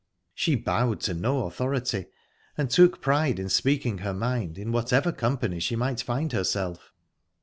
[0.33, 2.07] She bowed to no authority,
[2.57, 6.91] and took pride in speaking her mind in whatever company she might find herself.